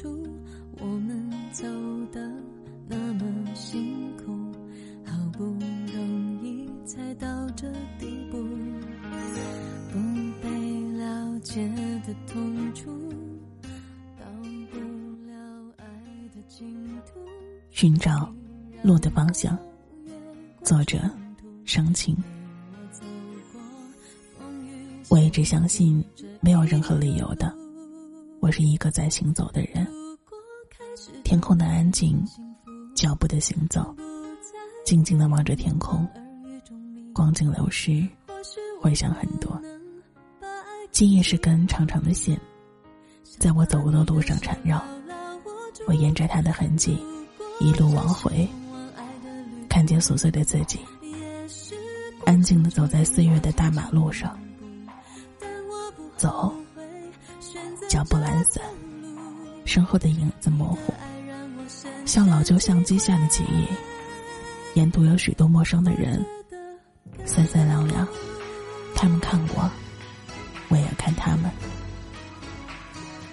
[0.00, 0.26] 感触，
[0.78, 1.66] 我们走
[2.10, 2.32] 的
[2.88, 4.32] 那么辛苦，
[5.04, 8.38] 好不容易才到这地步，
[9.92, 9.98] 不
[10.42, 10.48] 被
[10.96, 11.68] 了解
[12.06, 12.90] 的痛楚，
[14.18, 14.24] 到
[14.72, 14.78] 不
[15.28, 15.34] 了
[15.76, 15.84] 爱
[16.34, 17.20] 的尽头。
[17.70, 18.32] 寻找
[18.82, 19.58] 路的方向，
[20.62, 20.98] 作者：
[21.66, 22.16] 伤情。
[25.10, 26.02] 我一直相信，
[26.40, 27.52] 没有任何理由的，
[28.40, 29.86] 我是一个在行走的人。
[31.22, 32.22] 天空的安静，
[32.94, 33.94] 脚步的行走，
[34.84, 36.08] 静静的望着天空，
[37.14, 38.06] 光景流逝，
[38.80, 39.60] 回想很多。
[40.90, 42.40] 记忆是根长长的线，
[43.38, 44.82] 在我走过的路上缠绕。
[45.86, 46.98] 我沿着它的痕迹，
[47.60, 48.48] 一路往回，
[49.68, 50.80] 看见琐碎的自己，
[52.24, 54.38] 安静的走在岁月的大马路上。
[56.16, 56.52] 走，
[58.00, 58.64] 脚步懒散，
[59.66, 60.94] 身后的影子模糊，
[62.06, 63.68] 像老旧相机下的记忆。
[64.72, 66.24] 沿途有许多陌生的人，
[67.26, 68.08] 三三两两，
[68.94, 69.70] 他们看过，
[70.70, 71.50] 我也看他们。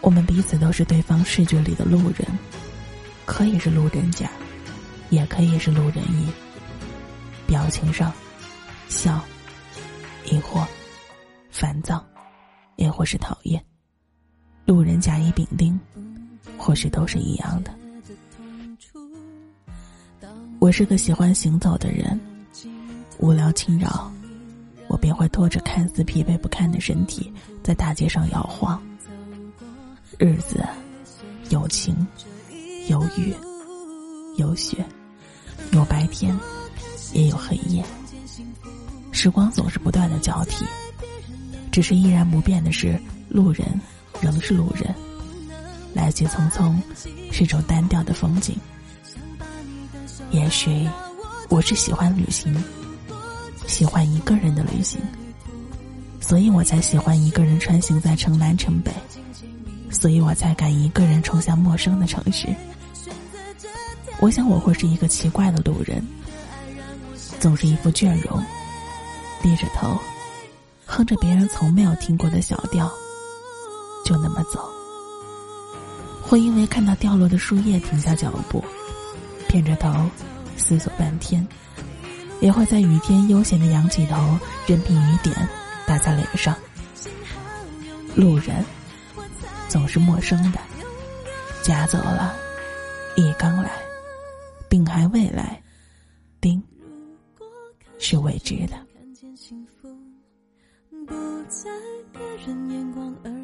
[0.00, 2.24] 我们彼此都是对方视觉里的路人，
[3.26, 4.30] 可以是路人甲，
[5.10, 6.30] 也可以是路人乙。
[7.48, 8.12] 表情上，
[8.88, 9.20] 笑，
[10.24, 10.64] 疑惑，
[11.50, 12.00] 烦躁。
[12.76, 13.62] 也或是讨厌，
[14.72, 15.78] 路人甲乙丙丁，
[16.56, 17.70] 或许都是一样的。
[20.60, 22.18] 我是个喜欢行走的人，
[23.18, 24.10] 无聊侵扰，
[24.88, 27.30] 我便会拖着看似疲惫不堪的身体，
[27.62, 28.82] 在大街上摇晃。
[30.18, 30.64] 日子
[31.50, 31.94] 有晴，
[32.88, 33.34] 有雨，
[34.38, 34.82] 有雪，
[35.72, 36.34] 有白天，
[37.12, 37.84] 也有黑夜。
[39.10, 40.64] 时光总是不断的交替。
[41.70, 43.66] 只是依然不变的是，路人
[44.22, 44.94] 仍是路人，
[45.92, 46.74] 来去匆匆，
[47.32, 48.56] 是种单调的风景。
[50.30, 50.88] 也许
[51.48, 52.54] 我是喜欢旅行，
[53.66, 55.00] 喜欢一个人的旅行，
[56.20, 58.92] 所以我才喜欢一个人穿行在城南城北，
[59.90, 62.46] 所以我才敢一个人冲向陌生的城市。
[64.20, 66.00] 我想我会是一个奇怪的路人，
[67.40, 68.40] 总是一副倦容，
[69.42, 69.98] 低着头。
[70.86, 72.90] 哼着别人从没有听过的小调，
[74.04, 74.68] 就那么走。
[76.22, 78.64] 会因为看到掉落的树叶停下脚步，
[79.48, 80.08] 偏着头
[80.56, 81.44] 思索半天；
[82.40, 85.34] 也会在雨天悠闲的仰起头，任凭雨点
[85.86, 86.56] 打在脸上。
[88.14, 88.64] 路人
[89.68, 90.58] 总是陌生的，
[91.62, 92.34] 甲走了，
[93.16, 93.70] 乙刚来，
[94.68, 95.62] 丙还未来，
[96.40, 96.62] 丁
[97.98, 98.76] 是未知的。
[101.06, 101.14] 不
[101.48, 101.70] 在
[102.12, 103.41] 别人眼光耳语中迷路，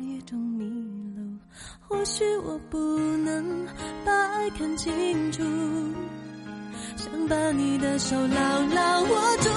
[1.88, 2.78] 或许我不
[3.24, 3.66] 能
[4.04, 5.42] 把爱看清楚，
[6.96, 9.48] 想把你的手牢牢握住。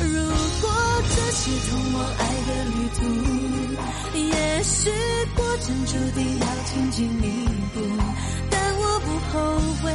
[0.00, 0.22] 如
[0.62, 0.70] 果
[1.08, 3.02] 这是通往爱的旅途，
[4.16, 4.90] 也许
[5.34, 7.44] 过程注定要荆棘密
[7.74, 7.80] 布，
[8.48, 9.38] 但我不后
[9.82, 9.90] 悔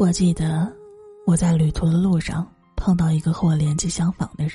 [0.00, 0.66] 我记得
[1.26, 4.54] 我在旅途的路上碰到一个和我年纪相仿的人，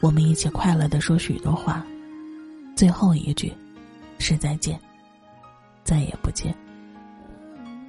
[0.00, 1.86] 我们一起快乐的说许多话，
[2.74, 3.54] 最后一句
[4.18, 4.76] 是再见，
[5.84, 6.52] 再也不见。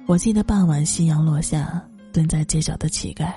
[0.06, 3.34] 我记得傍晚夕阳落下，蹲在街角的乞丐。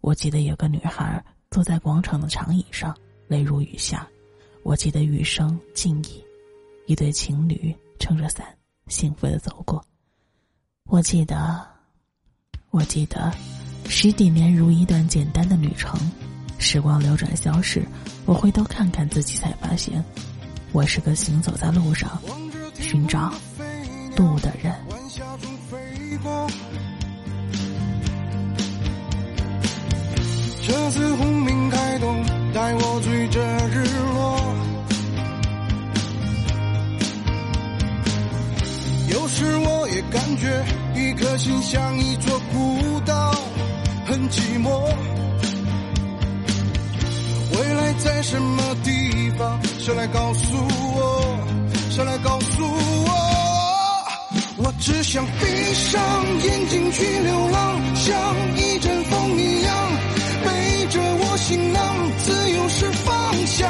[0.00, 1.20] 我记得有个女孩
[1.50, 4.06] 坐在广场的长椅上，泪如雨下。
[4.62, 6.22] 我记得雨声静谧，
[6.86, 8.46] 一对情侣撑着伞，
[8.86, 9.84] 幸福的走过。
[10.84, 11.72] 我记得。
[12.72, 13.30] 我记得，
[13.86, 16.00] 十几年如一段简单的旅程，
[16.56, 17.86] 时光流转消逝，
[18.24, 20.02] 我回头看看自己，才发现，
[20.72, 22.18] 我是个行走在路上，
[22.80, 23.30] 寻找
[24.16, 24.74] 路的人。
[30.66, 32.24] 这次轰鸣开动，
[32.54, 33.84] 带我追着日
[34.14, 34.54] 落。
[39.10, 40.64] 有时我也感觉
[40.94, 41.91] 一颗心像
[49.84, 50.56] 谁来告诉
[50.94, 51.38] 我？
[51.90, 53.10] 谁来告诉我？
[54.58, 56.00] 我只想闭上
[56.44, 58.14] 眼睛去流浪，像
[58.56, 59.74] 一阵风一样，
[60.44, 61.82] 背着我行囊，
[62.18, 63.68] 自由是方向。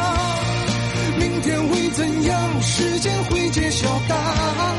[1.18, 2.60] 明天会怎样？
[2.60, 4.71] 时间会揭晓答案。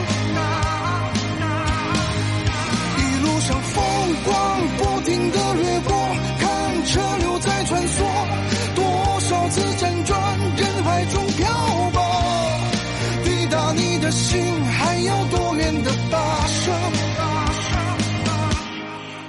[14.72, 16.72] 还要多远的跋涉？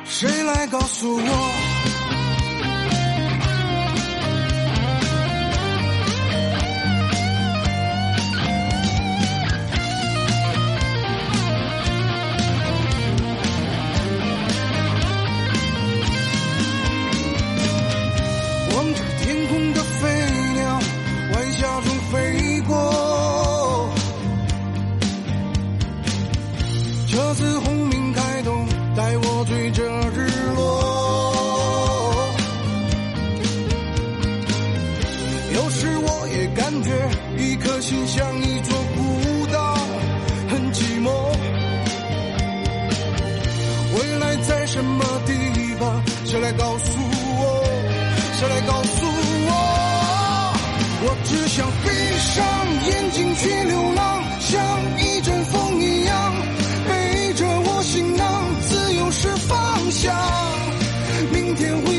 [0.04, 1.73] 谁来告诉我？
[37.84, 39.76] 心像一座孤岛，
[40.48, 41.10] 很寂寞。
[43.94, 45.34] 未来在什么地
[45.78, 46.02] 方？
[46.24, 46.98] 谁来告诉
[47.40, 47.62] 我？
[48.38, 49.04] 谁来告诉
[49.50, 49.52] 我？
[51.02, 51.90] 我只想闭
[52.32, 52.42] 上
[52.88, 54.56] 眼睛去流浪，像
[54.98, 56.34] 一阵风一样，
[56.88, 58.24] 背着我行囊，
[58.62, 60.16] 自由是方向。
[61.34, 61.93] 明天会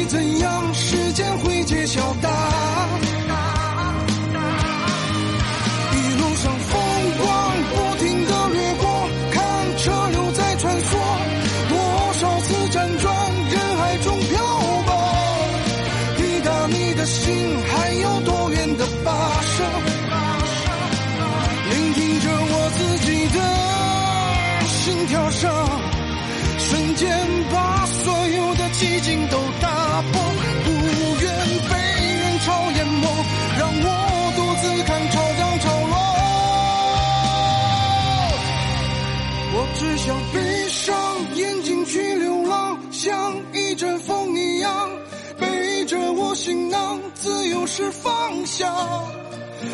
[47.76, 48.74] 是方向。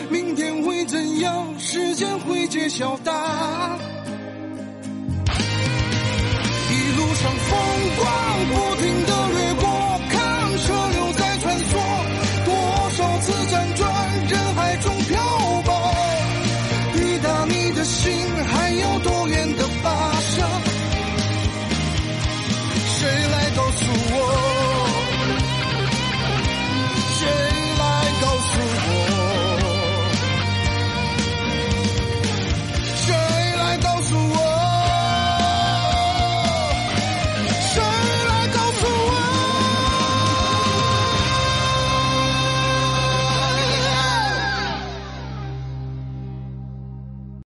[0.09, 1.53] 明天会怎样？
[1.59, 3.77] 时间会揭晓答案。
[6.71, 7.59] 一路上风
[7.97, 8.07] 光
[8.49, 8.70] 过